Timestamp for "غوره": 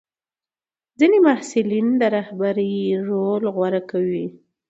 3.55-3.81